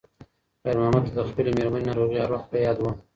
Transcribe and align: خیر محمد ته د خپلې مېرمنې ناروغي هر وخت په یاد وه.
خیر 0.63 0.75
محمد 0.81 1.03
ته 1.07 1.11
د 1.17 1.19
خپلې 1.29 1.49
مېرمنې 1.57 1.85
ناروغي 1.89 2.17
هر 2.19 2.31
وخت 2.33 2.47
په 2.51 2.57
یاد 2.65 2.77
وه. 2.79 2.91